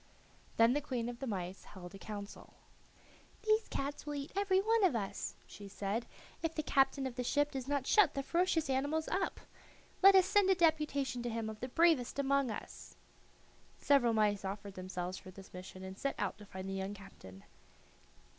[0.57, 2.53] Then the queen of the mice held a council.
[3.43, 6.07] "These cats will eat every one of us," she said,
[6.41, 9.39] "if the captain of the ship does not shut the ferocious animals up.
[10.01, 12.95] Let us send a deputation to him of the bravest among us."
[13.77, 17.43] Several mice offered themselves for this mission and set out to find the young captain.